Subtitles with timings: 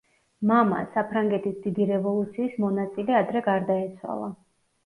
[0.51, 4.33] მამა, საფრანგეთის დიდი რევოლუციის მონაწილე ადრე გარდაეცვალა.